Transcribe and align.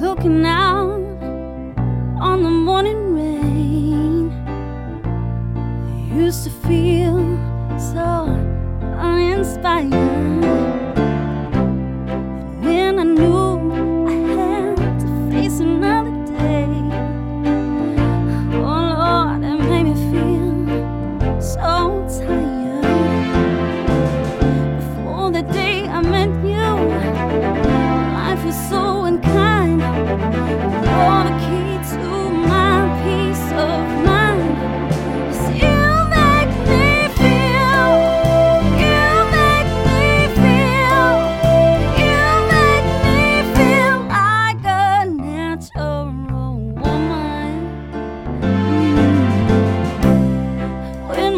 walking 0.00 0.46
out 0.46 1.00
on 2.20 2.42
the 2.42 2.50
morning 2.50 3.14
rain. 3.14 4.30
I 6.10 6.14
used 6.14 6.44
to 6.44 6.50
feel 6.50 7.18
so 7.78 8.26
uninspired. 8.98 10.87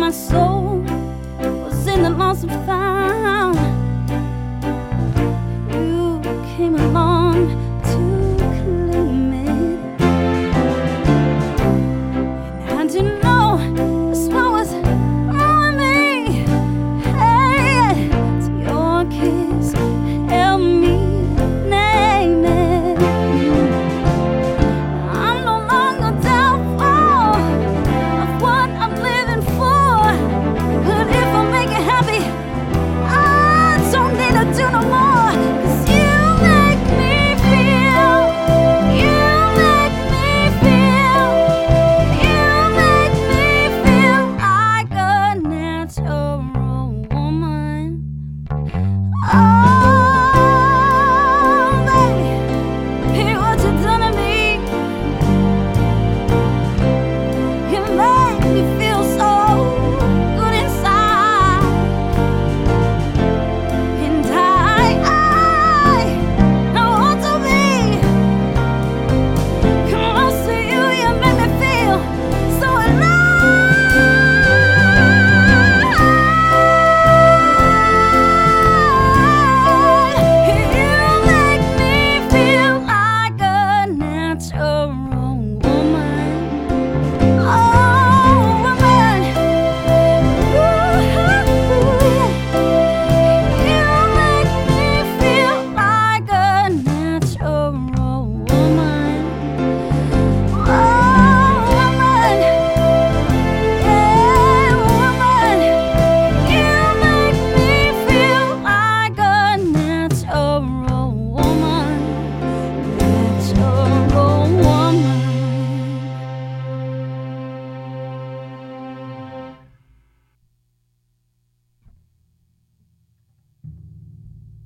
my 0.00 0.10
soul 0.10 0.78
was 1.38 1.86
in 1.86 2.02
the 2.02 2.08
lost 2.08 2.44
and 2.44 2.52
found. 2.64 3.56
You 5.70 6.22
came 6.56 6.74
along. 6.74 7.09